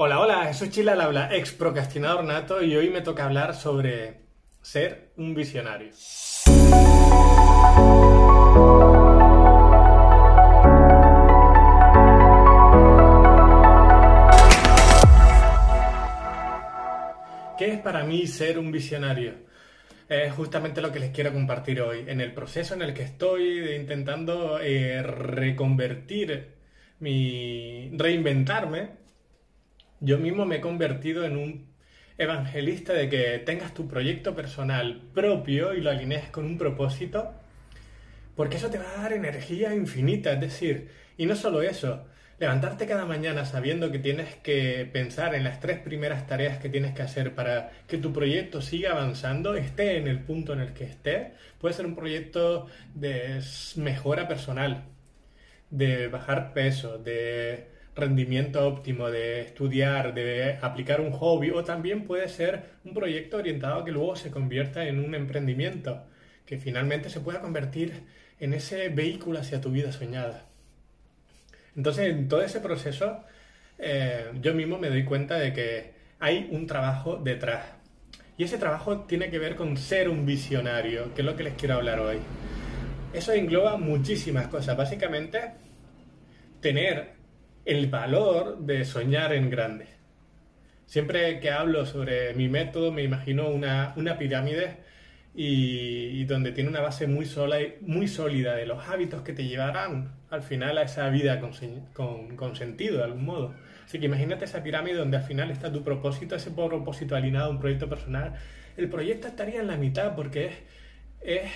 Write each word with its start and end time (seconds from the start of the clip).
Hola, 0.00 0.20
hola, 0.20 0.54
soy 0.54 0.70
Chila 0.70 0.92
al 0.92 1.00
habla, 1.00 1.28
ex 1.34 1.50
procrastinador 1.50 2.22
nato, 2.22 2.62
y 2.62 2.76
hoy 2.76 2.88
me 2.88 3.00
toca 3.00 3.24
hablar 3.24 3.52
sobre 3.56 4.20
ser 4.62 5.10
un 5.16 5.34
visionario. 5.34 5.90
¿Qué 17.58 17.72
es 17.72 17.80
para 17.80 18.04
mí 18.04 18.28
ser 18.28 18.60
un 18.60 18.70
visionario? 18.70 19.34
Es 20.08 20.32
justamente 20.32 20.80
lo 20.80 20.92
que 20.92 21.00
les 21.00 21.10
quiero 21.10 21.32
compartir 21.32 21.80
hoy. 21.80 22.04
En 22.06 22.20
el 22.20 22.32
proceso 22.32 22.74
en 22.74 22.82
el 22.82 22.94
que 22.94 23.02
estoy 23.02 23.74
intentando 23.74 24.60
eh, 24.60 25.02
reconvertir 25.02 26.54
mi. 27.00 27.90
reinventarme, 27.96 29.07
yo 30.00 30.18
mismo 30.18 30.44
me 30.44 30.56
he 30.56 30.60
convertido 30.60 31.24
en 31.24 31.36
un 31.36 31.68
evangelista 32.18 32.92
de 32.92 33.08
que 33.08 33.38
tengas 33.38 33.74
tu 33.74 33.88
proyecto 33.88 34.34
personal 34.34 35.02
propio 35.14 35.74
y 35.74 35.80
lo 35.80 35.90
alinees 35.90 36.28
con 36.30 36.44
un 36.44 36.58
propósito, 36.58 37.32
porque 38.34 38.56
eso 38.56 38.70
te 38.70 38.78
va 38.78 38.90
a 38.90 39.02
dar 39.02 39.12
energía 39.12 39.74
infinita, 39.74 40.32
es 40.32 40.40
decir, 40.40 40.88
y 41.16 41.26
no 41.26 41.36
solo 41.36 41.62
eso, 41.62 42.06
levantarte 42.38 42.86
cada 42.86 43.04
mañana 43.04 43.44
sabiendo 43.44 43.90
que 43.90 43.98
tienes 43.98 44.36
que 44.36 44.88
pensar 44.92 45.34
en 45.34 45.44
las 45.44 45.60
tres 45.60 45.78
primeras 45.78 46.26
tareas 46.26 46.58
que 46.58 46.68
tienes 46.68 46.94
que 46.94 47.02
hacer 47.02 47.34
para 47.34 47.70
que 47.86 47.98
tu 47.98 48.12
proyecto 48.12 48.62
siga 48.62 48.92
avanzando, 48.92 49.54
esté 49.54 49.96
en 49.96 50.08
el 50.08 50.20
punto 50.20 50.52
en 50.52 50.60
el 50.60 50.72
que 50.72 50.84
esté, 50.84 51.32
puede 51.60 51.74
ser 51.74 51.86
un 51.86 51.96
proyecto 51.96 52.66
de 52.94 53.40
mejora 53.76 54.28
personal, 54.28 54.84
de 55.70 56.08
bajar 56.08 56.52
peso, 56.52 56.98
de 56.98 57.77
rendimiento 57.98 58.66
óptimo, 58.66 59.10
de 59.10 59.42
estudiar, 59.42 60.14
de 60.14 60.58
aplicar 60.62 61.00
un 61.00 61.12
hobby 61.12 61.50
o 61.50 61.64
también 61.64 62.04
puede 62.04 62.28
ser 62.28 62.62
un 62.84 62.94
proyecto 62.94 63.36
orientado 63.36 63.80
a 63.80 63.84
que 63.84 63.92
luego 63.92 64.16
se 64.16 64.30
convierta 64.30 64.86
en 64.86 65.04
un 65.04 65.14
emprendimiento, 65.14 66.04
que 66.46 66.58
finalmente 66.58 67.10
se 67.10 67.20
pueda 67.20 67.40
convertir 67.40 68.04
en 68.40 68.54
ese 68.54 68.88
vehículo 68.88 69.40
hacia 69.40 69.60
tu 69.60 69.70
vida 69.70 69.92
soñada. 69.92 70.46
Entonces, 71.76 72.06
en 72.08 72.28
todo 72.28 72.42
ese 72.42 72.60
proceso, 72.60 73.24
eh, 73.78 74.30
yo 74.40 74.54
mismo 74.54 74.78
me 74.78 74.88
doy 74.88 75.04
cuenta 75.04 75.38
de 75.38 75.52
que 75.52 75.92
hay 76.18 76.48
un 76.50 76.66
trabajo 76.66 77.16
detrás. 77.16 77.66
Y 78.36 78.44
ese 78.44 78.58
trabajo 78.58 79.00
tiene 79.00 79.30
que 79.30 79.38
ver 79.38 79.56
con 79.56 79.76
ser 79.76 80.08
un 80.08 80.24
visionario, 80.24 81.12
que 81.14 81.22
es 81.22 81.26
lo 81.26 81.36
que 81.36 81.44
les 81.44 81.54
quiero 81.54 81.74
hablar 81.74 82.00
hoy. 82.00 82.18
Eso 83.12 83.32
engloba 83.32 83.76
muchísimas 83.76 84.48
cosas. 84.48 84.76
Básicamente, 84.76 85.40
tener 86.60 87.17
el 87.68 87.88
valor 87.88 88.60
de 88.60 88.86
soñar 88.86 89.34
en 89.34 89.50
grande. 89.50 89.88
Siempre 90.86 91.38
que 91.38 91.50
hablo 91.50 91.84
sobre 91.84 92.32
mi 92.32 92.48
método 92.48 92.90
me 92.90 93.02
imagino 93.02 93.50
una, 93.50 93.94
pirámide 94.18 94.78
y, 95.34 96.24
donde 96.24 96.52
tiene 96.52 96.70
una 96.70 96.80
base 96.80 97.06
muy, 97.06 97.26
sólida 97.26 98.54
de 98.54 98.64
los 98.64 98.88
hábitos 98.88 99.20
que 99.20 99.34
te 99.34 99.46
llevarán 99.46 100.12
al 100.30 100.40
final 100.40 100.78
a 100.78 100.82
esa 100.84 101.10
vida 101.10 101.40
con, 101.40 102.34
con, 102.36 102.56
sentido 102.56 102.96
de 102.96 103.04
algún 103.04 103.26
modo. 103.26 103.54
Así 103.84 103.98
que 103.98 104.06
imagínate 104.06 104.46
esa 104.46 104.62
pirámide 104.62 104.96
donde 104.96 105.18
al 105.18 105.24
final 105.24 105.50
está 105.50 105.70
tu 105.70 105.84
propósito, 105.84 106.36
ese 106.36 106.50
propósito 106.50 107.16
alineado 107.16 107.48
a 107.48 107.50
un 107.50 107.60
proyecto 107.60 107.86
personal. 107.86 108.32
El 108.78 108.88
proyecto 108.88 109.28
estaría 109.28 109.60
en 109.60 109.66
la 109.66 109.76
mitad 109.76 110.14
porque 110.16 110.46
es, 110.46 110.54
es 111.20 111.50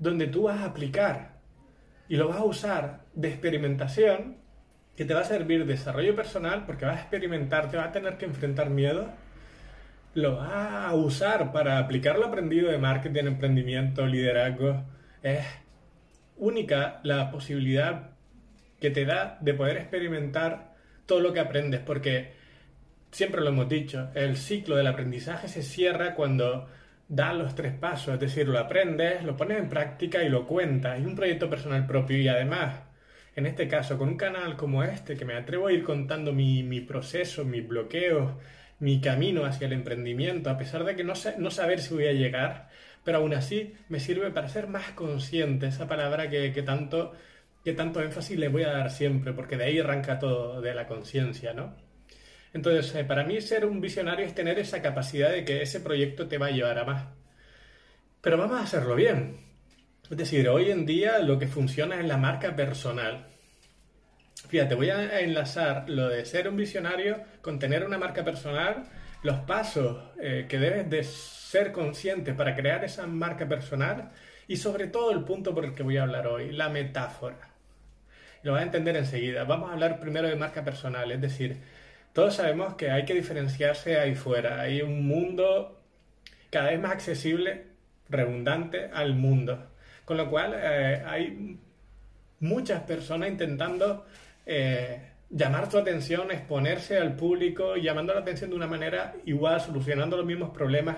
donde 0.00 0.26
tú 0.26 0.42
vas 0.42 0.62
a 0.62 0.64
aplicar 0.64 1.38
y 2.08 2.16
lo 2.16 2.26
vas 2.26 2.38
a 2.38 2.44
usar 2.44 3.04
de 3.14 3.28
experimentación 3.28 4.41
que 4.96 5.04
te 5.04 5.14
va 5.14 5.20
a 5.20 5.24
servir 5.24 5.66
desarrollo 5.66 6.14
personal 6.14 6.64
porque 6.66 6.84
vas 6.84 6.98
a 6.98 7.00
experimentar, 7.00 7.70
te 7.70 7.76
vas 7.76 7.88
a 7.88 7.92
tener 7.92 8.18
que 8.18 8.26
enfrentar 8.26 8.70
miedo, 8.70 9.08
lo 10.14 10.36
vas 10.36 10.90
a 10.90 10.94
usar 10.94 11.52
para 11.52 11.78
aplicar 11.78 12.18
lo 12.18 12.26
aprendido 12.26 12.70
de 12.70 12.78
marketing, 12.78 13.24
emprendimiento, 13.24 14.06
liderazgo. 14.06 14.84
Es 15.22 15.44
única 16.36 17.00
la 17.04 17.30
posibilidad 17.30 18.10
que 18.80 18.90
te 18.90 19.04
da 19.04 19.38
de 19.40 19.54
poder 19.54 19.78
experimentar 19.78 20.74
todo 21.06 21.20
lo 21.20 21.32
que 21.32 21.40
aprendes 21.40 21.80
porque 21.80 22.32
siempre 23.12 23.40
lo 23.42 23.48
hemos 23.48 23.68
dicho, 23.68 24.10
el 24.14 24.36
ciclo 24.36 24.76
del 24.76 24.86
aprendizaje 24.86 25.46
se 25.48 25.62
cierra 25.62 26.14
cuando 26.14 26.68
das 27.08 27.34
los 27.34 27.54
tres 27.54 27.74
pasos, 27.74 28.14
es 28.14 28.20
decir, 28.20 28.48
lo 28.48 28.58
aprendes, 28.58 29.22
lo 29.22 29.36
pones 29.36 29.58
en 29.58 29.68
práctica 29.68 30.22
y 30.22 30.30
lo 30.30 30.46
cuentas. 30.46 30.98
Y 30.98 31.04
un 31.04 31.14
proyecto 31.14 31.48
personal 31.50 31.86
propio 31.86 32.16
y 32.18 32.26
además 32.28 32.80
en 33.34 33.46
este 33.46 33.68
caso, 33.68 33.98
con 33.98 34.08
un 34.08 34.16
canal 34.16 34.56
como 34.56 34.82
este, 34.84 35.16
que 35.16 35.24
me 35.24 35.34
atrevo 35.34 35.68
a 35.68 35.72
ir 35.72 35.82
contando 35.84 36.32
mi, 36.32 36.80
proceso, 36.80 37.44
mis 37.44 37.66
bloqueos, 37.66 38.32
mi 38.78 39.00
camino 39.00 39.44
hacia 39.44 39.66
el 39.66 39.72
emprendimiento, 39.72 40.50
a 40.50 40.58
pesar 40.58 40.84
de 40.84 40.96
que 40.96 41.04
no, 41.04 41.14
sé, 41.14 41.36
no 41.38 41.50
saber 41.50 41.80
si 41.80 41.94
voy 41.94 42.06
a 42.06 42.12
llegar, 42.12 42.68
pero 43.04 43.18
aún 43.18 43.34
así 43.34 43.74
me 43.88 44.00
sirve 44.00 44.30
para 44.30 44.48
ser 44.48 44.66
más 44.68 44.90
consciente, 44.90 45.66
esa 45.66 45.88
palabra 45.88 46.28
que, 46.28 46.50
tanto, 46.62 47.12
que 47.64 47.72
tanto 47.72 48.02
énfasis 48.02 48.38
le 48.38 48.48
voy 48.48 48.64
a 48.64 48.72
dar 48.72 48.90
siempre, 48.90 49.32
porque 49.32 49.56
de 49.56 49.64
ahí 49.64 49.78
arranca 49.78 50.18
todo, 50.18 50.60
de 50.60 50.74
la 50.74 50.86
conciencia, 50.86 51.54
¿no? 51.54 51.74
Entonces, 52.52 52.94
eh, 52.94 53.04
para 53.04 53.24
mí 53.24 53.40
ser 53.40 53.64
un 53.64 53.80
visionario 53.80 54.26
es 54.26 54.34
tener 54.34 54.58
esa 54.58 54.82
capacidad 54.82 55.30
de 55.30 55.44
que 55.44 55.62
ese 55.62 55.80
proyecto 55.80 56.28
te 56.28 56.38
va 56.38 56.46
a 56.48 56.50
llevar 56.50 56.78
a 56.78 56.84
más. 56.84 57.06
Pero 58.20 58.36
vamos 58.36 58.60
a 58.60 58.64
hacerlo 58.64 58.94
bien. 58.94 59.51
Es 60.12 60.18
decir, 60.18 60.46
hoy 60.50 60.70
en 60.70 60.84
día 60.84 61.20
lo 61.20 61.38
que 61.38 61.46
funciona 61.46 61.98
es 61.98 62.04
la 62.04 62.18
marca 62.18 62.54
personal. 62.54 63.28
Fíjate, 64.46 64.74
voy 64.74 64.90
a 64.90 65.20
enlazar 65.20 65.88
lo 65.88 66.10
de 66.10 66.26
ser 66.26 66.48
un 66.48 66.56
visionario 66.58 67.22
con 67.40 67.58
tener 67.58 67.82
una 67.82 67.96
marca 67.96 68.22
personal, 68.22 68.84
los 69.22 69.38
pasos 69.38 70.02
eh, 70.20 70.44
que 70.50 70.58
debes 70.58 70.90
de 70.90 71.02
ser 71.02 71.72
consciente 71.72 72.34
para 72.34 72.54
crear 72.54 72.84
esa 72.84 73.06
marca 73.06 73.48
personal 73.48 74.10
y 74.46 74.58
sobre 74.58 74.86
todo 74.86 75.12
el 75.12 75.24
punto 75.24 75.54
por 75.54 75.64
el 75.64 75.72
que 75.72 75.82
voy 75.82 75.96
a 75.96 76.02
hablar 76.02 76.26
hoy, 76.26 76.52
la 76.52 76.68
metáfora. 76.68 77.48
Lo 78.42 78.52
vas 78.52 78.60
a 78.60 78.64
entender 78.64 78.96
enseguida. 78.96 79.44
Vamos 79.44 79.70
a 79.70 79.72
hablar 79.72 79.98
primero 79.98 80.28
de 80.28 80.36
marca 80.36 80.62
personal, 80.62 81.10
es 81.10 81.22
decir, 81.22 81.62
todos 82.12 82.34
sabemos 82.34 82.74
que 82.74 82.90
hay 82.90 83.06
que 83.06 83.14
diferenciarse 83.14 83.98
ahí 83.98 84.14
fuera. 84.14 84.60
Hay 84.60 84.82
un 84.82 85.06
mundo 85.06 85.80
cada 86.50 86.68
vez 86.68 86.80
más 86.80 86.92
accesible, 86.92 87.68
redundante 88.10 88.90
al 88.92 89.14
mundo. 89.14 89.71
Con 90.04 90.16
lo 90.16 90.28
cual 90.28 90.54
eh, 90.56 91.02
hay 91.06 91.58
muchas 92.40 92.82
personas 92.82 93.28
intentando 93.28 94.04
eh, 94.44 95.00
llamar 95.30 95.68
tu 95.68 95.78
atención, 95.78 96.30
exponerse 96.30 96.98
al 96.98 97.14
público, 97.14 97.76
llamando 97.76 98.12
la 98.12 98.20
atención 98.20 98.50
de 98.50 98.56
una 98.56 98.66
manera 98.66 99.14
igual, 99.24 99.60
solucionando 99.60 100.16
los 100.16 100.26
mismos 100.26 100.50
problemas. 100.50 100.96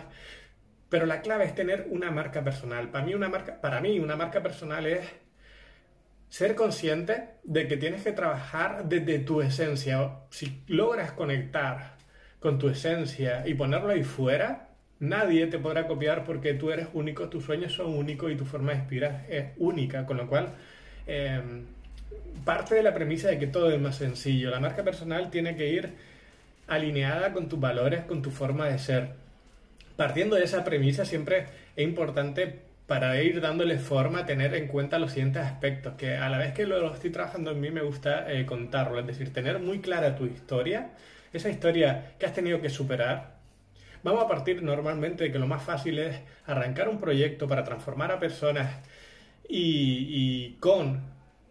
Pero 0.88 1.06
la 1.06 1.20
clave 1.20 1.44
es 1.44 1.54
tener 1.54 1.86
una 1.90 2.10
marca 2.10 2.42
personal. 2.42 2.90
Para 2.90 3.04
mí 3.04 3.14
una 3.14 3.28
marca, 3.28 3.60
para 3.60 3.80
mí 3.80 3.98
una 3.98 4.16
marca 4.16 4.42
personal 4.42 4.86
es 4.86 5.06
ser 6.28 6.54
consciente 6.54 7.36
de 7.44 7.68
que 7.68 7.76
tienes 7.76 8.02
que 8.02 8.12
trabajar 8.12 8.88
desde 8.88 9.20
tu 9.20 9.40
esencia. 9.40 10.20
Si 10.30 10.64
logras 10.66 11.12
conectar 11.12 11.94
con 12.40 12.58
tu 12.58 12.68
esencia 12.68 13.46
y 13.46 13.54
ponerlo 13.54 13.90
ahí 13.90 14.02
fuera, 14.02 14.63
Nadie 15.00 15.46
te 15.48 15.58
podrá 15.58 15.86
copiar 15.86 16.24
porque 16.24 16.54
tú 16.54 16.70
eres 16.70 16.88
único, 16.92 17.28
tus 17.28 17.44
sueños 17.44 17.72
son 17.72 17.94
únicos 17.94 18.30
y 18.30 18.36
tu 18.36 18.44
forma 18.44 18.72
de 18.72 18.78
inspirar 18.78 19.26
es 19.28 19.46
única, 19.58 20.06
con 20.06 20.16
lo 20.16 20.28
cual 20.28 20.48
em, 21.06 21.64
parte 22.44 22.74
de 22.74 22.82
la 22.82 22.94
premisa 22.94 23.28
de 23.28 23.38
que 23.38 23.46
todo 23.46 23.70
es 23.70 23.80
más 23.80 23.96
sencillo. 23.96 24.50
La 24.50 24.60
marca 24.60 24.82
personal 24.84 25.30
tiene 25.30 25.56
que 25.56 25.68
ir 25.68 25.92
alineada 26.66 27.32
con 27.32 27.48
tus 27.48 27.60
valores, 27.60 28.04
con 28.04 28.22
tu 28.22 28.30
forma 28.30 28.68
de 28.68 28.78
ser. 28.78 29.10
Partiendo 29.96 30.36
de 30.36 30.44
esa 30.44 30.64
premisa 30.64 31.04
siempre 31.04 31.46
es 31.76 31.84
importante 31.84 32.60
para 32.86 33.20
ir 33.22 33.40
dándole 33.40 33.78
forma 33.78 34.26
tener 34.26 34.54
en 34.54 34.68
cuenta 34.68 34.98
los 34.98 35.12
siguientes 35.12 35.42
aspectos, 35.42 35.94
que 35.94 36.16
a 36.16 36.28
la 36.28 36.38
vez 36.38 36.52
que 36.52 36.66
lo, 36.66 36.92
estoy 36.92 37.10
trabajando 37.10 37.52
en 37.52 37.60
mí 37.60 37.70
me 37.70 37.82
gusta 37.82 38.30
eh, 38.30 38.44
contarlo, 38.44 39.00
es 39.00 39.06
decir, 39.06 39.32
tener 39.32 39.58
muy 39.58 39.80
clara 39.80 40.16
tu 40.16 40.26
historia, 40.26 40.90
esa 41.32 41.48
historia 41.48 42.12
que 42.18 42.26
has 42.26 42.34
tenido 42.34 42.60
que 42.60 42.68
superar, 42.68 43.33
Vamos 44.04 44.22
a 44.22 44.28
partir 44.28 44.62
normalmente 44.62 45.24
de 45.24 45.32
que 45.32 45.38
lo 45.38 45.46
más 45.46 45.62
fácil 45.62 45.98
es 45.98 46.20
arrancar 46.44 46.90
un 46.90 47.00
proyecto 47.00 47.48
para 47.48 47.64
transformar 47.64 48.12
a 48.12 48.20
personas 48.20 48.70
y, 49.48 50.56
con 50.60 51.00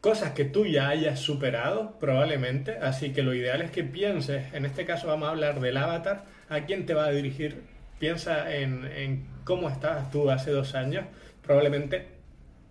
cosas 0.02 0.34
que 0.34 0.46
tú 0.46 0.68
ya 0.68 0.90
hayas 0.90 1.20
superado, 1.20 1.98
probablemente. 2.00 2.78
Así 2.78 3.12
que 3.12 3.24
lo 3.24 3.34
ideal 3.34 3.64
es 3.64 3.72
que 3.72 3.84
pienses, 3.84 4.54
en 4.54 4.66
este 4.66 4.86
caso 4.86 5.08
vamos 5.08 5.30
a 5.30 5.32
hablar 5.32 5.62
del 5.62 5.78
avatar, 5.78 6.26
a 6.48 6.62
quién 6.62 6.86
te 6.86 6.94
va 6.94 7.06
a 7.06 7.12
dirigir. 7.12 7.64
Piensa 7.98 8.56
en, 8.56 8.86
en 8.86 9.26
cómo 9.46 9.68
estabas 9.68 10.12
tú 10.12 10.30
hace 10.30 10.52
dos 10.52 10.76
años, 10.76 11.06
probablemente 11.42 12.06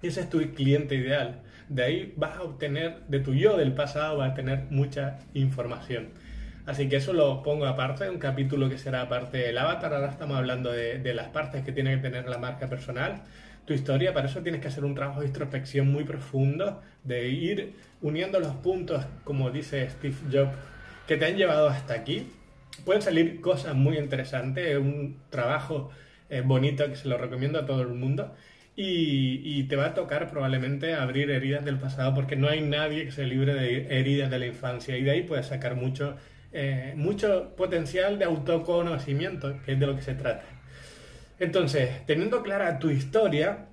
ese 0.00 0.20
es 0.20 0.30
tu 0.30 0.38
cliente 0.54 0.94
ideal. 0.94 1.40
De 1.68 1.82
ahí 1.82 2.14
vas 2.16 2.36
a 2.36 2.42
obtener, 2.42 3.00
de 3.08 3.18
tu 3.18 3.34
yo 3.34 3.56
del 3.56 3.74
pasado, 3.74 4.18
vas 4.18 4.30
a 4.30 4.34
tener 4.34 4.66
mucha 4.70 5.18
información. 5.34 6.10
Así 6.64 6.88
que 6.88 6.96
eso 6.96 7.12
lo 7.12 7.42
pongo 7.42 7.66
aparte, 7.66 8.08
un 8.08 8.18
capítulo 8.18 8.68
que 8.68 8.78
será 8.78 9.02
aparte 9.02 9.38
del 9.38 9.58
avatar. 9.58 9.92
Ahora 9.94 10.10
estamos 10.10 10.36
hablando 10.36 10.70
de, 10.70 11.14
las 11.14 11.28
partes 11.28 11.64
que 11.64 11.72
tiene 11.72 11.96
que 11.96 12.02
tener 12.02 12.28
la 12.28 12.38
marca 12.38 12.68
personal. 12.68 13.22
Tu 13.66 13.74
historia, 13.74 14.12
para 14.14 14.28
eso 14.28 14.40
tienes 14.42 14.60
que 14.60 14.68
hacer 14.68 14.84
un 14.84 14.94
trabajo 14.94 15.20
de 15.20 15.26
introspección 15.26 15.90
muy 15.90 16.04
profundo, 16.04 16.80
de 17.04 17.28
ir 17.28 17.74
uniendo 18.00 18.38
los 18.40 18.54
puntos, 18.56 19.04
como 19.24 19.50
dice 19.50 19.88
Steve 19.90 20.16
Jobs, 20.30 20.52
que 21.06 21.16
te 21.16 21.26
han 21.26 21.36
llevado 21.36 21.68
hasta 21.68 21.94
aquí. 21.94 22.28
Pueden 22.84 23.02
salir 23.02 23.40
cosas 23.40 23.74
muy 23.74 23.98
interesantes, 23.98 24.66
es 24.66 24.78
un 24.78 25.20
trabajo 25.30 25.90
eh, 26.30 26.40
bonito 26.40 26.88
que 26.88 26.96
se 26.96 27.08
lo 27.08 27.18
recomiendo 27.18 27.58
a 27.58 27.66
todo 27.66 27.82
el 27.82 27.88
mundo. 27.88 28.34
Y, 28.74 29.64
te 29.64 29.76
va 29.76 29.86
a 29.86 29.94
tocar 29.94 30.30
probablemente 30.30 30.94
abrir 30.94 31.30
heridas 31.30 31.64
del 31.64 31.78
pasado 31.78 32.14
porque 32.14 32.36
no 32.36 32.48
hay 32.48 32.62
nadie 32.62 33.04
que 33.04 33.12
se 33.12 33.26
libre 33.26 33.54
de 33.54 33.98
heridas 33.98 34.30
de 34.30 34.38
la 34.38 34.46
infancia 34.46 34.96
y 34.96 35.02
de 35.02 35.10
ahí 35.10 35.22
puedes 35.22 35.46
sacar 35.46 35.76
mucho, 35.76 36.16
eh, 36.52 36.92
mucho 36.96 37.54
potencial 37.56 38.18
de 38.18 38.24
autoconocimiento, 38.24 39.60
que 39.64 39.72
es 39.72 39.80
de 39.80 39.86
lo 39.86 39.96
que 39.96 40.02
se 40.02 40.14
trata. 40.14 40.44
Entonces, 41.38 42.06
teniendo 42.06 42.42
clara 42.42 42.78
tu 42.78 42.90
historia, 42.90 43.66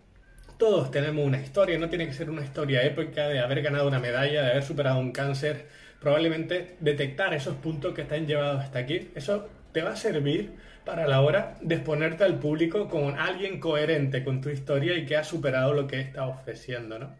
todos 0.57 0.91
tenemos 0.91 1.25
una 1.25 1.39
historia, 1.39 1.77
no 1.77 1.89
tiene 1.89 2.07
que 2.07 2.13
ser 2.13 2.29
una 2.29 2.43
historia 2.43 2.83
épica 2.83 3.27
de 3.27 3.39
haber 3.39 3.61
ganado 3.61 3.87
una 3.87 3.99
medalla, 3.99 4.43
de 4.43 4.51
haber 4.51 4.63
superado 4.63 4.99
un 4.99 5.11
cáncer, 5.11 5.67
probablemente 5.99 6.77
detectar 6.79 7.33
esos 7.33 7.55
puntos 7.55 7.93
que 7.93 8.03
te 8.03 8.15
han 8.15 8.27
llevado 8.27 8.57
hasta 8.59 8.79
aquí, 8.79 9.11
eso 9.15 9.49
te 9.71 9.81
va 9.81 9.91
a 9.91 9.95
servir 9.95 10.53
para 10.85 11.07
la 11.07 11.21
hora 11.21 11.55
de 11.61 11.75
exponerte 11.75 12.23
al 12.23 12.39
público 12.39 12.87
con 12.87 13.19
alguien 13.19 13.59
coherente 13.59 14.23
con 14.23 14.41
tu 14.41 14.49
historia 14.49 14.97
y 14.97 15.05
que 15.05 15.17
ha 15.17 15.23
superado 15.23 15.73
lo 15.73 15.85
que 15.85 15.99
está 15.99 16.25
ofreciendo, 16.25 16.97
¿no? 16.97 17.15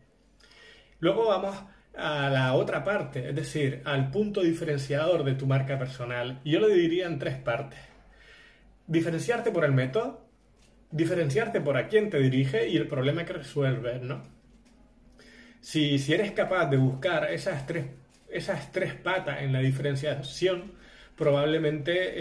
Luego 1.00 1.28
vamos 1.28 1.56
a 1.96 2.30
la 2.30 2.54
otra 2.54 2.84
parte, 2.84 3.30
es 3.30 3.36
decir, 3.36 3.82
al 3.86 4.12
punto 4.12 4.42
diferenciador 4.42 5.24
de 5.24 5.34
tu 5.34 5.48
marca 5.48 5.78
personal. 5.78 6.40
Yo 6.46 6.60
lo 6.60 6.68
dividiría 6.68 7.08
en 7.08 7.20
tres 7.20 7.36
partes. 7.36 7.80
Diferenciarte 8.88 9.52
por 9.52 9.66
el 9.66 9.74
método, 9.74 10.26
diferenciarte 10.92 11.62
por 11.62 11.78
a 11.78 11.88
quién 11.88 12.10
te 12.10 12.20
dirige 12.20 12.68
y 12.70 12.78
el 12.78 12.88
problema 12.88 13.26
que 13.26 13.34
resuelves, 13.34 14.02
¿no? 14.02 14.24
Si, 15.62 16.00
si 16.00 16.14
eres 16.14 16.32
capaz 16.32 16.68
de 16.68 16.78
buscar 16.78 17.32
esas 17.32 17.66
tres, 17.66 17.86
esas 18.30 18.72
tres 18.72 18.94
patas 18.94 19.42
en 19.42 19.52
la 19.52 19.60
diferenciación, 19.60 20.72
probablemente 21.18 22.14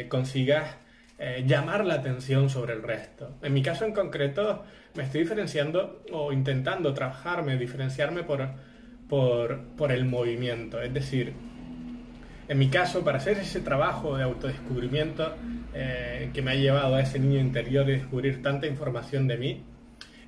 eh, 0.00 0.08
consigas 0.08 0.76
eh, 1.18 1.42
llamar 1.44 1.84
la 1.84 1.94
atención 1.94 2.48
sobre 2.48 2.74
el 2.74 2.82
resto. 2.84 3.36
En 3.42 3.52
mi 3.52 3.62
caso 3.62 3.84
en 3.84 3.92
concreto, 3.92 4.64
me 4.94 5.02
estoy 5.02 5.22
diferenciando 5.22 6.04
o 6.12 6.32
intentando 6.32 6.94
trabajarme, 6.94 7.56
diferenciarme 7.56 8.22
por, 8.22 8.48
por, 9.08 9.62
por 9.76 9.92
el 9.92 10.04
movimiento. 10.04 10.80
Es 10.80 10.92
decir, 10.92 11.32
en 12.48 12.58
mi 12.58 12.68
caso, 12.68 13.04
para 13.04 13.18
hacer 13.18 13.38
ese 13.38 13.60
trabajo 13.60 14.16
de 14.16 14.24
autodescubrimiento 14.24 15.34
eh, 15.74 16.30
que 16.32 16.40
me 16.40 16.52
ha 16.52 16.54
llevado 16.54 16.94
a 16.94 17.00
ese 17.02 17.18
niño 17.18 17.38
interior 17.40 17.88
y 17.88 17.92
descubrir 17.92 18.42
tanta 18.42 18.66
información 18.66 19.28
de 19.28 19.36
mí, 19.36 19.64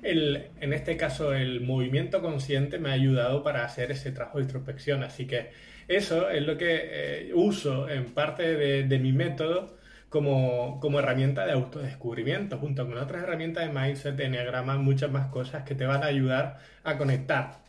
el, 0.03 0.49
en 0.59 0.73
este 0.73 0.97
caso 0.97 1.33
el 1.33 1.61
movimiento 1.61 2.21
consciente 2.21 2.79
me 2.79 2.89
ha 2.89 2.93
ayudado 2.93 3.43
para 3.43 3.65
hacer 3.65 3.91
ese 3.91 4.11
trabajo 4.11 4.37
de 4.37 4.43
introspección. 4.43 5.03
Así 5.03 5.25
que 5.25 5.49
eso 5.87 6.29
es 6.29 6.43
lo 6.43 6.57
que 6.57 6.81
eh, 6.83 7.31
uso 7.33 7.89
en 7.89 8.05
parte 8.05 8.55
de, 8.55 8.83
de 8.83 8.99
mi 8.99 9.13
método 9.13 9.77
como, 10.09 10.79
como, 10.79 10.99
herramienta 10.99 11.45
de 11.45 11.53
autodescubrimiento, 11.53 12.57
junto 12.57 12.85
con 12.85 12.97
otras 12.97 13.23
herramientas 13.23 13.65
de 13.65 13.79
mindset, 13.79 14.15
de 14.15 14.25
enneagrama, 14.25 14.77
muchas 14.77 15.09
más 15.09 15.27
cosas 15.27 15.63
que 15.63 15.73
te 15.73 15.85
van 15.85 16.03
a 16.03 16.07
ayudar 16.07 16.59
a 16.83 16.97
conectar 16.97 17.60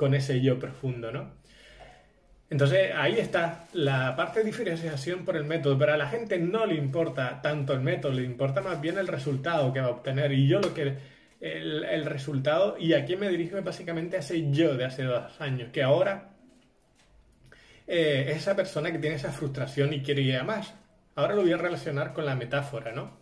con 0.00 0.14
ese 0.14 0.40
yo 0.40 0.58
profundo, 0.58 1.12
¿no? 1.12 1.30
Entonces 2.48 2.90
ahí 2.96 3.18
está 3.18 3.66
la 3.74 4.16
parte 4.16 4.40
de 4.40 4.46
diferenciación 4.46 5.26
por 5.26 5.36
el 5.36 5.44
método, 5.44 5.76
pero 5.76 5.92
a 5.92 5.98
la 5.98 6.08
gente 6.08 6.38
no 6.38 6.64
le 6.64 6.76
importa 6.76 7.42
tanto 7.42 7.74
el 7.74 7.80
método, 7.80 8.12
le 8.12 8.22
importa 8.22 8.62
más 8.62 8.80
bien 8.80 8.96
el 8.96 9.06
resultado 9.06 9.74
que 9.74 9.80
va 9.80 9.88
a 9.88 9.90
obtener. 9.90 10.32
Y 10.32 10.48
yo 10.48 10.58
lo 10.58 10.72
que 10.72 10.96
el, 11.40 12.06
resultado 12.06 12.76
y 12.78 12.94
a 12.94 13.04
quién 13.04 13.20
me 13.20 13.28
dirijo 13.28 13.60
básicamente 13.62 14.16
a 14.16 14.20
ese 14.20 14.50
yo 14.50 14.74
de 14.74 14.86
hace 14.86 15.02
dos 15.02 15.38
años, 15.38 15.68
que 15.70 15.82
ahora 15.82 16.30
eh, 17.86 18.28
es 18.30 18.38
esa 18.38 18.56
persona 18.56 18.90
que 18.90 18.98
tiene 18.98 19.16
esa 19.16 19.32
frustración 19.32 19.92
y 19.92 20.00
quiere 20.02 20.22
ir 20.22 20.36
a 20.38 20.44
más. 20.44 20.72
Ahora 21.14 21.34
lo 21.34 21.42
voy 21.42 21.52
a 21.52 21.58
relacionar 21.58 22.14
con 22.14 22.24
la 22.24 22.36
metáfora, 22.36 22.92
¿no? 22.92 23.19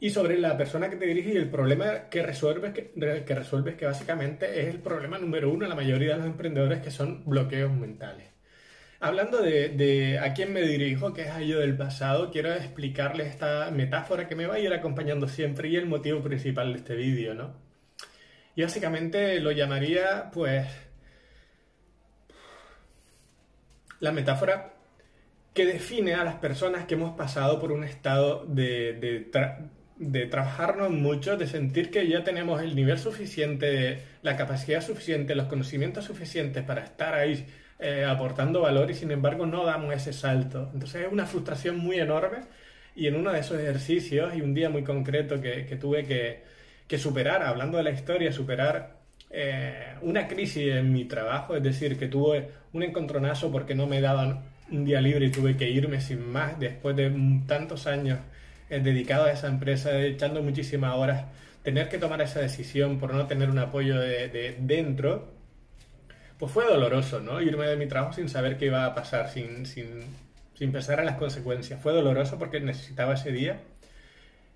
Y 0.00 0.10
sobre 0.10 0.38
la 0.38 0.56
persona 0.56 0.90
que 0.90 0.96
te 0.96 1.06
dirige 1.06 1.32
y 1.32 1.36
el 1.36 1.48
problema 1.48 2.08
que 2.10 2.22
resuelves, 2.22 2.72
que, 2.72 2.92
que 3.24 3.34
resuelves, 3.34 3.76
que 3.76 3.86
básicamente 3.86 4.60
es 4.60 4.68
el 4.68 4.80
problema 4.80 5.18
número 5.18 5.50
uno 5.50 5.64
en 5.64 5.70
la 5.70 5.76
mayoría 5.76 6.12
de 6.12 6.18
los 6.18 6.26
emprendedores, 6.26 6.80
que 6.80 6.90
son 6.90 7.24
bloqueos 7.24 7.72
mentales. 7.72 8.28
Hablando 9.00 9.42
de, 9.42 9.68
de, 9.70 10.18
a 10.18 10.32
quién 10.34 10.52
me 10.52 10.62
dirijo, 10.62 11.12
que 11.12 11.22
es 11.22 11.30
a 11.30 11.40
yo 11.40 11.60
del 11.60 11.76
pasado, 11.76 12.30
quiero 12.30 12.52
explicarles 12.54 13.28
esta 13.28 13.70
metáfora 13.70 14.28
que 14.28 14.34
me 14.34 14.46
va 14.46 14.54
a 14.54 14.58
ir 14.58 14.72
acompañando 14.72 15.28
siempre 15.28 15.68
y 15.68 15.76
el 15.76 15.86
motivo 15.86 16.22
principal 16.22 16.72
de 16.72 16.78
este 16.78 16.94
vídeo, 16.94 17.34
¿no? 17.34 17.54
Y 18.56 18.62
básicamente 18.62 19.40
lo 19.40 19.52
llamaría, 19.52 20.30
pues, 20.32 20.66
la 24.00 24.12
metáfora 24.12 24.74
que 25.52 25.66
define 25.66 26.14
a 26.14 26.24
las 26.24 26.36
personas 26.36 26.84
que 26.84 26.94
hemos 26.94 27.16
pasado 27.16 27.60
por 27.60 27.72
un 27.72 27.84
estado 27.84 28.44
de, 28.46 28.94
de, 28.94 29.30
de 29.96 30.26
trabajarnos 30.26 30.90
mucho, 30.90 31.36
de 31.36 31.46
sentir 31.46 31.90
que 31.90 32.08
ya 32.08 32.24
tenemos 32.24 32.60
el 32.62 32.74
nivel 32.74 32.98
suficiente, 32.98 34.02
la 34.22 34.36
capacidad 34.36 34.82
suficiente, 34.82 35.34
los 35.34 35.46
conocimientos 35.46 36.04
suficientes 36.04 36.64
para 36.64 36.82
estar 36.82 37.14
ahí 37.14 37.46
eh, 37.78 38.04
aportando 38.04 38.62
valor 38.62 38.90
y 38.90 38.94
sin 38.94 39.10
embargo 39.10 39.46
no 39.46 39.64
damos 39.64 39.94
ese 39.94 40.12
salto. 40.12 40.70
Entonces 40.74 41.06
es 41.06 41.12
una 41.12 41.26
frustración 41.26 41.78
muy 41.78 41.98
enorme 42.00 42.38
y 42.96 43.06
en 43.06 43.16
uno 43.16 43.32
de 43.32 43.40
esos 43.40 43.58
ejercicios 43.58 44.34
y 44.34 44.40
un 44.40 44.54
día 44.54 44.68
muy 44.70 44.82
concreto 44.82 45.40
que, 45.40 45.62
tuve 45.80 46.04
que, 46.04 46.98
superar, 46.98 47.42
hablando 47.42 47.76
de 47.78 47.84
la 47.84 47.90
historia, 47.90 48.32
superar 48.32 48.96
eh, 49.30 49.94
una 50.02 50.28
crisis 50.28 50.74
en 50.74 50.92
mi 50.92 51.04
trabajo, 51.06 51.56
es 51.56 51.62
decir, 51.62 51.98
que 51.98 52.06
tuve 52.06 52.50
un 52.72 52.84
encontronazo 52.84 53.50
porque 53.50 53.74
no 53.74 53.86
me 53.86 54.00
daban 54.00 54.44
un 54.70 54.84
día 54.84 55.00
libre 55.00 55.26
y 55.26 55.30
tuve 55.30 55.56
que 55.56 55.68
irme 55.68 56.00
sin 56.00 56.26
más 56.30 56.58
después 56.58 56.96
de 56.96 57.12
tantos 57.46 57.86
años 57.86 58.18
dedicado 58.68 59.24
a 59.24 59.32
esa 59.32 59.48
empresa, 59.48 59.98
echando 60.00 60.42
muchísimas 60.42 60.94
horas, 60.94 61.26
tener 61.62 61.88
que 61.88 61.98
tomar 61.98 62.20
esa 62.22 62.40
decisión 62.40 62.98
por 62.98 63.14
no 63.14 63.26
tener 63.26 63.50
un 63.50 63.58
apoyo 63.58 63.98
de, 63.98 64.56
dentro, 64.60 65.32
pues 66.38 66.52
fue 66.52 66.64
doloroso, 66.64 67.20
¿no? 67.20 67.40
Irme 67.40 67.66
de 67.66 67.76
mi 67.76 67.86
trabajo 67.86 68.12
sin 68.12 68.28
saber 68.28 68.58
qué 68.58 68.66
iba 68.66 68.84
a 68.84 68.94
pasar, 68.94 69.30
sin, 69.30 69.64
sin, 69.66 70.04
sin 70.54 70.72
pensar 70.72 70.98
en 71.00 71.06
las 71.06 71.16
consecuencias. 71.16 71.80
Fue 71.80 71.92
doloroso 71.92 72.38
porque 72.38 72.60
necesitaba 72.60 73.14
ese 73.14 73.32
día. 73.32 73.60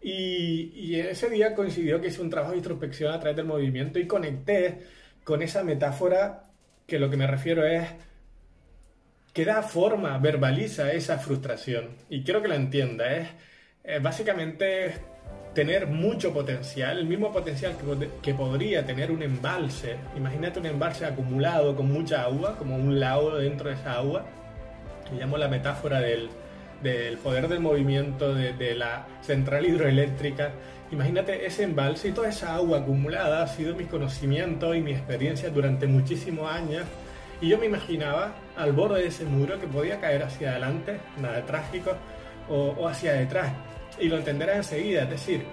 Y, 0.03 0.71
y, 0.75 1.01
ese 1.01 1.29
día 1.29 1.55
coincidió 1.55 2.01
que 2.01 2.09
hice 2.09 2.21
un 2.21 2.31
trabajo 2.31 2.53
de 2.53 2.59
introspección 2.59 3.13
a 3.13 3.19
través 3.19 3.37
del 3.37 3.47
movimiento 3.47 3.99
y 3.99 4.07
conecté 4.07 4.79
con 5.25 5.43
esa 5.43 5.65
metáfora 5.65 6.45
que 6.87 6.99
lo 6.99 7.11
que 7.11 7.17
me 7.17 7.27
refiero 7.27 7.67
es 7.67 7.89
que 9.33 9.45
da 9.45 9.63
forma, 9.63 10.19
verbaliza 10.19 10.93
esa 10.93 11.19
frustración. 11.19 11.91
Y 12.09 12.23
quiero 12.23 12.43
que 12.43 12.49
la 12.49 12.57
entienda, 12.57 13.15
es 13.17 13.29
eh, 13.29 13.33
básicamente 14.03 14.95
tener 15.59 15.89
mucho 15.89 16.33
potencial, 16.33 16.99
el 16.99 17.07
mismo 17.07 17.33
potencial 17.33 17.75
que, 18.23 18.35
podría 18.35 18.87
tener 18.87 19.11
un 19.11 19.23
embalse. 19.23 19.97
Imagínate 20.17 20.61
un 20.61 20.67
embalse 20.67 21.05
acumulado 21.05 21.75
con 21.75 21.91
mucha 21.91 22.23
agua, 22.23 22.57
como 22.57 22.77
un 22.77 23.01
lago 23.01 23.37
dentro 23.37 23.69
de 23.69 23.75
esa 23.75 23.95
agua. 23.95 24.25
Le 25.13 25.19
llamo 25.19 25.37
la 25.37 25.49
metáfora 25.49 26.01
del, 26.01 26.29
poder 27.25 27.49
del 27.49 27.59
movimiento 27.59 28.35
de, 28.35 28.75
la 28.77 29.07
central 29.21 29.67
hidroeléctrica. 29.67 30.53
Imagínate 30.93 31.45
ese 31.45 31.65
embalse 31.65 32.09
y 32.09 32.13
toda 32.13 32.29
esa 32.29 32.55
agua 32.55 32.79
acumulada 32.79 33.43
ha 33.43 33.49
sido 33.49 33.75
mi 33.75 33.85
conocimiento 33.85 34.75
y 34.77 34.81
mi 34.81 34.93
experiencia 34.93 35.51
durante 35.51 35.89
muchísimos 35.89 36.49
años. 36.51 36.85
Y 37.41 37.49
yo 37.49 37.59
me 37.59 37.67
imaginaba 37.67 38.33
al 38.57 38.73
borde 38.73 39.03
de 39.03 39.09
ese 39.09 39.25
muro 39.25 39.61
que 39.61 39.67
podía 39.67 40.01
caer 40.01 40.23
hacia 40.23 40.53
adelante, 40.53 40.99
nada 41.21 41.45
trágico, 41.47 41.93
o 42.49 42.89
hacia 42.89 43.13
detrás 43.13 43.53
y 44.01 44.09
lo 44.09 44.17
entenderás 44.17 44.57
enseguida. 44.57 45.03
Es 45.03 45.11
decir, 45.11 45.45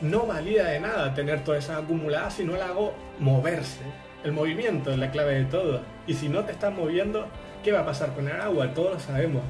no 0.00 0.26
valía 0.26 0.64
de 0.64 0.80
nada 0.80 1.14
tener 1.14 1.42
toda 1.44 1.58
esa 1.58 1.78
acumulada 1.78 2.30
si 2.30 2.44
no 2.44 2.56
la 2.56 2.66
hago 2.66 2.94
moverse. 3.18 3.80
El 4.24 4.32
movimiento 4.32 4.90
es 4.90 4.98
la 4.98 5.10
clave 5.10 5.34
de 5.34 5.44
todo. 5.44 5.80
Y 6.06 6.14
si 6.14 6.28
no 6.28 6.44
te 6.44 6.52
estás 6.52 6.72
moviendo, 6.72 7.28
¿qué 7.62 7.72
va 7.72 7.80
a 7.80 7.86
pasar 7.86 8.12
con 8.14 8.28
el 8.28 8.40
agua? 8.40 8.72
Todos 8.74 8.94
lo 8.94 9.00
sabemos. 9.00 9.42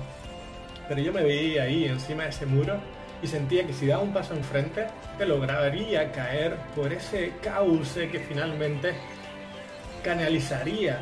Pero 0.88 1.00
yo 1.00 1.12
me 1.12 1.22
veía 1.22 1.64
ahí 1.64 1.84
encima 1.86 2.24
de 2.24 2.30
ese 2.30 2.46
muro 2.46 2.76
y 3.22 3.26
sentía 3.26 3.66
que 3.66 3.72
si 3.72 3.86
daba 3.86 4.02
un 4.02 4.12
paso 4.12 4.34
enfrente, 4.34 4.86
te 5.18 5.26
lograría 5.26 6.12
caer 6.12 6.56
por 6.74 6.92
ese 6.92 7.32
cauce 7.42 8.08
que 8.08 8.20
finalmente 8.20 8.92
canalizaría 10.04 11.00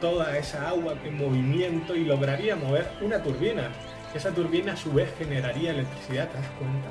toda 0.00 0.36
esa 0.36 0.68
agua 0.68 0.94
en 1.04 1.16
movimiento 1.16 1.94
y 1.94 2.04
lograría 2.04 2.56
mover 2.56 2.86
una 3.00 3.22
turbina 3.22 3.70
esa 4.16 4.30
turbina 4.32 4.72
a 4.72 4.76
su 4.76 4.92
vez 4.92 5.12
generaría 5.18 5.70
electricidad, 5.70 6.28
¿te 6.28 6.38
das 6.38 6.50
cuenta? 6.58 6.88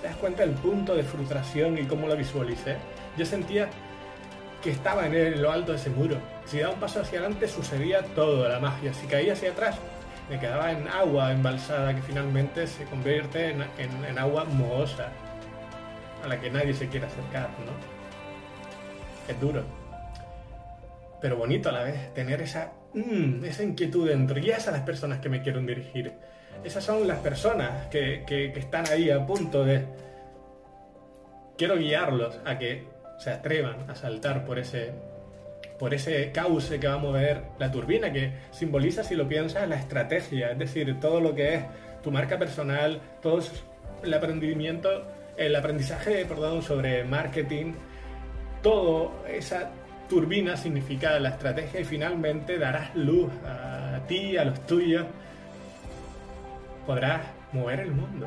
¿Te 0.00 0.08
das 0.08 0.16
cuenta 0.16 0.42
del 0.42 0.54
punto 0.54 0.94
de 0.94 1.02
frustración 1.02 1.78
y 1.78 1.84
cómo 1.84 2.08
lo 2.08 2.16
visualicé? 2.16 2.76
Yo 3.16 3.24
sentía 3.24 3.68
que 4.62 4.70
estaba 4.70 5.06
en 5.06 5.42
lo 5.42 5.52
alto 5.52 5.72
de 5.72 5.78
ese 5.78 5.90
muro. 5.90 6.16
Si 6.46 6.58
daba 6.58 6.74
un 6.74 6.80
paso 6.80 7.00
hacia 7.00 7.20
adelante 7.20 7.48
sucedía 7.48 8.02
todo, 8.14 8.48
la 8.48 8.58
magia. 8.58 8.94
Si 8.94 9.06
caía 9.06 9.34
hacia 9.34 9.50
atrás, 9.50 9.76
me 10.30 10.40
quedaba 10.40 10.72
en 10.72 10.88
agua 10.88 11.32
embalsada 11.32 11.94
que 11.94 12.02
finalmente 12.02 12.66
se 12.66 12.84
convierte 12.84 13.50
en, 13.50 14.18
agua 14.18 14.44
mohosa, 14.44 15.08
a 16.24 16.28
la 16.28 16.40
que 16.40 16.50
nadie 16.50 16.72
se 16.72 16.88
quiere 16.88 17.06
acercar, 17.06 17.50
¿no? 17.66 17.72
Es 19.30 19.38
duro. 19.38 19.62
Pero 21.20 21.36
bonito 21.36 21.68
a 21.68 21.72
la 21.72 21.82
vez, 21.82 22.12
tener 22.14 22.40
esa 22.40 22.72
mm, 22.94 23.44
esa 23.44 23.62
inquietud 23.62 24.08
dentro. 24.08 24.38
Y 24.38 24.50
son 24.58 24.72
las 24.72 24.82
personas 24.82 25.20
que 25.20 25.28
me 25.28 25.42
quieren 25.42 25.66
dirigir. 25.66 26.14
Esas 26.64 26.82
son 26.82 27.06
las 27.06 27.18
personas 27.18 27.88
que, 27.88 28.24
están 28.56 28.88
ahí 28.88 29.10
a 29.10 29.24
punto 29.26 29.64
de... 29.64 29.84
Quiero 31.58 31.76
guiarlos 31.76 32.40
a 32.44 32.58
que 32.58 32.84
se 33.18 33.30
atrevan 33.30 33.88
a 33.88 33.94
saltar 33.94 34.46
por 34.46 34.58
ese, 34.58 34.92
por 35.78 35.92
ese 35.92 36.32
cauce 36.32 36.80
que 36.80 36.88
va 36.88 36.94
a 36.94 36.98
mover 36.98 37.42
la 37.58 37.70
turbina, 37.70 38.10
que 38.10 38.32
simboliza, 38.50 39.04
si 39.04 39.14
lo 39.14 39.28
piensas, 39.28 39.68
la 39.68 39.76
estrategia, 39.76 40.52
es 40.52 40.58
decir, 40.58 40.98
todo 40.98 41.20
lo 41.20 41.34
que 41.34 41.54
es 41.54 41.64
tu 42.02 42.10
marca 42.10 42.38
personal, 42.38 43.00
todo 43.22 43.40
el 44.02 44.14
aprendimiento, 44.14 45.04
el 45.36 45.54
aprendizaje, 45.54 46.24
perdón, 46.24 46.62
sobre 46.62 47.04
marketing, 47.04 47.74
todo 48.62 49.12
esa 49.28 49.70
turbina 50.08 50.56
significa 50.56 51.18
la 51.20 51.30
estrategia 51.30 51.80
y 51.80 51.84
finalmente 51.84 52.58
darás 52.58 52.94
luz 52.96 53.30
a 53.44 54.00
ti, 54.08 54.36
a 54.36 54.44
los 54.44 54.66
tuyos, 54.66 55.06
podrás 56.86 57.22
mover 57.52 57.80
el 57.80 57.92
mundo. 57.92 58.26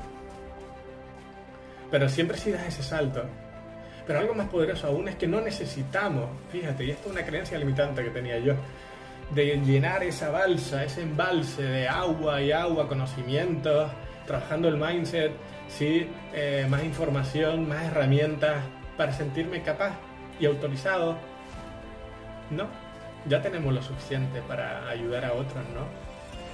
Pero 1.92 2.10
siempre 2.10 2.38
si 2.38 2.52
das 2.52 2.68
ese 2.68 2.84
salto, 2.84 3.24
pero 4.06 4.20
algo 4.20 4.34
más 4.34 4.48
poderoso 4.48 4.88
aún 4.88 5.08
es 5.10 5.16
que 5.16 5.28
no 5.28 5.42
necesitamos, 5.42 6.30
fíjate, 6.50 6.86
y 6.86 6.92
esto 6.92 7.10
es 7.10 7.16
una 7.16 7.26
creencia 7.26 7.58
limitante 7.58 8.04
que 8.04 8.10
tenía 8.10 8.40
yo, 8.40 8.54
de 9.32 9.58
llenar 9.58 10.04
esa 10.04 10.30
balsa, 10.30 10.84
ese 10.86 11.02
embalse 11.02 11.62
de 11.62 11.88
agua 11.88 12.42
y 12.42 12.52
agua, 12.52 12.88
conocimientos, 12.88 13.92
trabajando 14.26 14.70
el 14.70 14.78
mindset, 14.78 15.32
¿sí? 15.68 16.10
Eh, 16.34 16.66
más 16.70 16.84
información, 16.84 17.68
más 17.68 17.84
herramientas 17.84 18.64
para 18.96 19.12
sentirme 19.12 19.62
capaz 19.62 19.94
y 20.40 20.46
autorizado. 20.46 21.18
No, 22.50 22.68
ya 23.26 23.42
tenemos 23.42 23.74
lo 23.74 23.82
suficiente 23.82 24.42
para 24.48 24.88
ayudar 24.88 25.26
a 25.26 25.34
otros, 25.34 25.64
¿no? 25.74 25.86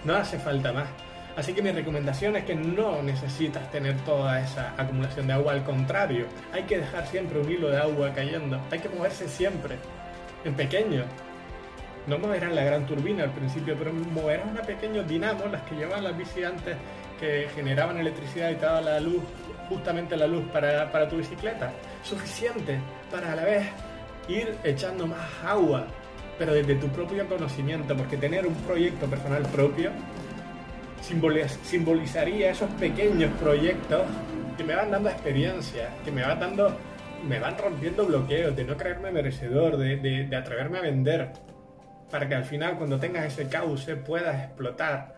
No 0.06 0.18
hace 0.18 0.40
falta 0.40 0.74
más. 0.74 0.88
Así 1.36 1.54
que 1.54 1.64
mi 1.64 1.72
recomendación 1.72 2.36
es 2.36 2.44
que 2.44 2.54
no 2.54 3.02
necesitas 3.02 3.70
tener 3.72 4.00
toda 4.02 4.40
esa 4.40 4.74
acumulación 4.78 5.26
de 5.26 5.34
agua, 5.34 5.54
al 5.54 5.64
contrario, 5.64 6.28
hay 6.52 6.64
que 6.64 6.78
dejar 6.78 7.08
siempre 7.08 7.40
un 7.40 7.52
hilo 7.52 7.70
de 7.70 7.78
agua 7.78 8.14
cayendo, 8.14 8.62
hay 8.70 8.80
que 8.80 8.90
moverse 8.90 9.28
siempre, 9.28 9.78
en 10.46 10.54
pequeño. 10.54 11.06
No 12.06 12.20
moverán 12.20 12.54
la 12.54 12.64
gran 12.64 12.86
turbina 12.86 13.24
al 13.24 13.32
principio, 13.32 13.76
pero 13.80 13.92
moverán 13.94 14.50
una 14.50 14.62
pequeña 14.62 15.02
dinamo, 15.02 15.46
las 15.52 15.64
que 15.64 15.76
llevaban 15.76 16.04
las 16.04 16.16
bici 16.16 16.44
antes, 16.44 16.76
que 17.20 17.48
generaban 17.56 17.98
electricidad 17.98 18.52
y 18.52 18.56
te 18.56 18.66
daban 18.66 18.86
la 18.86 19.00
luz, 19.00 19.24
justamente 19.70 20.16
la 20.16 20.28
luz 20.28 20.44
para, 20.52 20.92
para 20.92 21.08
tu 21.08 21.18
bicicleta. 21.18 21.72
Suficiente 22.04 22.78
para 23.10 23.32
a 23.32 23.36
la 23.36 23.46
vez 23.46 23.66
ir 24.28 24.56
echando 24.64 25.08
más 25.08 25.26
agua, 25.44 25.88
pero 26.38 26.54
desde 26.54 26.76
tu 26.76 26.90
propio 26.90 27.28
conocimiento, 27.28 27.96
porque 27.96 28.18
tener 28.18 28.46
un 28.46 28.56
proyecto 28.56 29.08
personal 29.08 29.44
propio 29.44 29.92
simbolizaría 31.04 32.52
esos 32.52 32.70
pequeños 32.72 33.32
proyectos 33.40 34.04
que 34.58 34.64
me 34.64 34.76
van 34.76 34.92
dando 34.92 35.10
experiencia, 35.10 35.90
que 36.06 36.12
me 36.12 36.24
van 36.24 36.40
dando, 36.40 36.78
me 37.28 37.40
van 37.40 37.58
rompiendo 37.58 38.06
bloqueos, 38.06 38.56
de 38.56 38.64
no 38.64 38.78
creerme 38.78 39.12
merecedor, 39.12 39.78
de, 39.78 40.36
atreverme 40.36 40.78
a 40.78 40.82
vender, 40.82 41.32
para 42.10 42.28
que 42.28 42.36
al 42.36 42.46
final 42.46 42.78
cuando 42.78 43.00
tengas 43.00 43.26
ese 43.26 43.50
cauce 43.50 43.96
puedas 43.96 44.44
explotar 44.44 45.16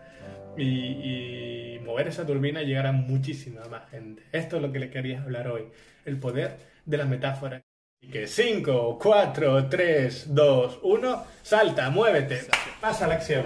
y, 0.56 1.78
mover 1.84 2.08
esa 2.08 2.26
turbina 2.26 2.62
y 2.62 2.66
llegar 2.66 2.86
a 2.88 2.92
muchísima 2.92 3.60
más 3.70 3.88
gente. 3.90 4.24
Esto 4.32 4.56
es 4.56 4.62
lo 4.62 4.72
que 4.72 4.80
le 4.80 4.90
quería 4.90 5.22
hablar 5.22 5.46
hoy, 5.46 5.68
el 6.04 6.18
poder 6.18 6.56
de 6.84 6.96
las 6.96 7.06
metáforas. 7.06 7.62
Y 8.00 8.08
que 8.08 8.26
5, 8.26 8.98
4, 9.00 9.68
3, 9.68 10.34
2, 10.34 10.80
1, 10.82 11.24
salta, 11.42 11.90
muévete, 11.90 12.40
pasa 12.80 13.06
la 13.06 13.14
acción. 13.14 13.44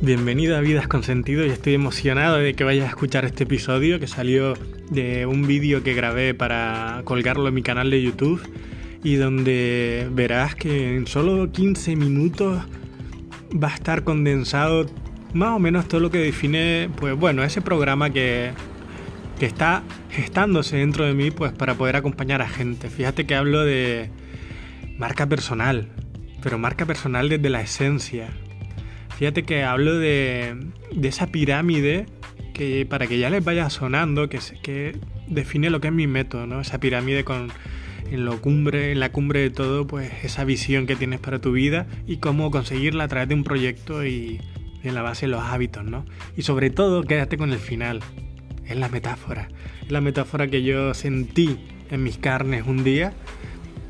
Bienvenido 0.00 0.56
a 0.56 0.60
Vidas 0.60 0.88
con 0.88 1.04
Sentido 1.04 1.46
y 1.46 1.50
estoy 1.50 1.74
emocionado 1.74 2.38
de 2.38 2.54
que 2.54 2.64
vayas 2.64 2.86
a 2.86 2.88
escuchar 2.88 3.24
este 3.24 3.44
episodio 3.44 4.00
que 4.00 4.08
salió 4.08 4.54
de 4.90 5.26
un 5.26 5.46
vídeo 5.46 5.84
que 5.84 5.94
grabé 5.94 6.34
para 6.34 7.02
colgarlo 7.04 7.46
en 7.46 7.54
mi 7.54 7.62
canal 7.62 7.88
de 7.90 8.02
YouTube 8.02 8.42
y 9.04 9.14
donde 9.14 10.08
verás 10.10 10.56
que 10.56 10.96
en 10.96 11.06
solo 11.06 11.52
15 11.52 11.94
minutos 11.94 12.64
va 13.52 13.68
a 13.68 13.74
estar 13.74 14.02
condensado 14.02 14.86
más 15.36 15.50
o 15.50 15.58
menos 15.58 15.86
todo 15.86 16.00
lo 16.00 16.10
que 16.10 16.18
define, 16.18 16.90
pues 16.96 17.14
bueno, 17.16 17.44
ese 17.44 17.60
programa 17.60 18.10
que, 18.10 18.50
que 19.38 19.46
está 19.46 19.82
gestándose 20.10 20.78
dentro 20.78 21.04
de 21.04 21.14
mí, 21.14 21.30
pues 21.30 21.52
para 21.52 21.74
poder 21.74 21.96
acompañar 21.96 22.42
a 22.42 22.48
gente. 22.48 22.90
Fíjate 22.90 23.26
que 23.26 23.34
hablo 23.34 23.64
de 23.64 24.10
marca 24.98 25.26
personal, 25.26 25.88
pero 26.42 26.58
marca 26.58 26.86
personal 26.86 27.28
desde 27.28 27.50
la 27.50 27.60
esencia. 27.60 28.28
Fíjate 29.16 29.44
que 29.44 29.62
hablo 29.62 29.96
de, 29.98 30.56
de 30.92 31.08
esa 31.08 31.28
pirámide 31.28 32.06
que 32.52 32.86
para 32.86 33.06
que 33.06 33.18
ya 33.18 33.30
les 33.30 33.44
vaya 33.44 33.68
sonando, 33.70 34.28
que, 34.28 34.38
que 34.62 34.98
define 35.28 35.70
lo 35.70 35.80
que 35.80 35.88
es 35.88 35.94
mi 35.94 36.06
método, 36.06 36.46
¿no? 36.46 36.60
Esa 36.60 36.80
pirámide 36.80 37.22
con 37.24 37.52
en, 38.10 38.24
lo 38.24 38.40
cumbre, 38.40 38.92
en 38.92 39.00
la 39.00 39.10
cumbre 39.12 39.40
de 39.40 39.50
todo, 39.50 39.86
pues 39.86 40.12
esa 40.22 40.44
visión 40.44 40.86
que 40.86 40.96
tienes 40.96 41.20
para 41.20 41.38
tu 41.38 41.52
vida 41.52 41.86
y 42.06 42.18
cómo 42.18 42.50
conseguirla 42.50 43.04
a 43.04 43.08
través 43.08 43.28
de 43.28 43.34
un 43.34 43.44
proyecto 43.44 44.04
y 44.06 44.40
en 44.88 44.94
la 44.94 45.02
base 45.02 45.26
de 45.26 45.32
los 45.32 45.42
hábitos, 45.42 45.84
¿no? 45.84 46.04
Y 46.36 46.42
sobre 46.42 46.70
todo, 46.70 47.02
quédate 47.02 47.36
con 47.36 47.52
el 47.52 47.58
final. 47.58 48.00
Es 48.64 48.76
la 48.76 48.88
metáfora. 48.88 49.48
Es 49.82 49.90
la 49.90 50.00
metáfora 50.00 50.48
que 50.48 50.62
yo 50.62 50.94
sentí 50.94 51.58
en 51.90 52.02
mis 52.02 52.18
carnes 52.18 52.64
un 52.66 52.84
día, 52.84 53.12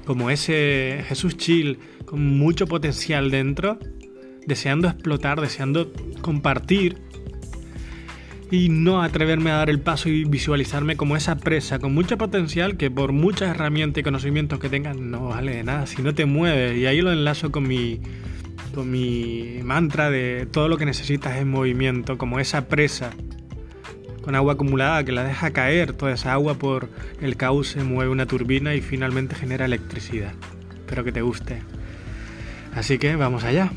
como 0.05 0.31
ese 0.31 1.05
Jesús 1.09 1.37
chill 1.37 1.79
con 2.05 2.39
mucho 2.39 2.67
potencial 2.67 3.31
dentro, 3.31 3.79
deseando 4.47 4.89
explotar, 4.89 5.41
deseando 5.41 5.93
compartir 6.21 6.99
y 8.51 8.69
no 8.69 9.03
atreverme 9.03 9.51
a 9.51 9.57
dar 9.57 9.71
el 9.71 9.81
paso 9.81 10.09
y 10.09 10.25
visualizarme 10.25 10.97
como 10.97 11.17
esa 11.17 11.37
presa 11.37 11.81
con 11.81 11.93
mucho 11.95 12.17
potencial 12.17 12.77
que 12.77 12.91
por 12.91 13.13
muchas 13.13 13.51
herramientas 13.51 14.01
y 14.01 14.05
conocimientos 14.05 14.61
que 14.61 14.69
tengas 14.69 14.97
no 14.97 15.29
vale 15.29 15.57
de 15.57 15.65
nada 15.65 15.87
si 15.87 16.03
no 16.03 16.15
te 16.15 16.27
mueves. 16.27 16.79
Y 16.79 16.87
ahí 16.87 17.01
lo 17.01 17.13
enlazo 17.13 17.51
con 17.51 17.67
mi, 17.67 18.01
mi 18.85 19.61
mantra 19.63 20.11
de 20.11 20.47
todo 20.51 20.69
lo 20.69 20.77
que 20.77 20.87
necesitas 20.87 21.37
es 21.37 21.47
movimiento, 21.47 22.19
como 22.19 22.41
esa 22.41 22.69
presa 22.69 23.11
con 24.27 24.35
agua 24.35 24.55
acumulada 24.55 25.05
que 25.05 25.13
la 25.13 25.23
deja 25.23 25.53
caer, 25.53 25.93
toda 25.93 26.13
esa 26.13 26.33
agua 26.33 26.55
por 26.55 26.89
el 27.21 27.37
cauce 27.37 27.85
mueve 27.85 28.11
una 28.11 28.27
turbina 28.27 28.75
y 28.75 28.81
finalmente 28.81 29.37
genera 29.37 29.67
electricidad. 29.67 30.33
Espero 30.75 31.05
que 31.05 31.13
te 31.13 31.23
guste. 31.23 31.63
Así 32.75 32.99
que 32.99 33.15
vamos 33.15 33.45
allá. 33.45 33.71